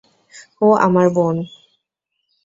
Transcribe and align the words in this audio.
ও 0.61 0.67
আমার 0.77 1.07
বোন। 1.15 1.35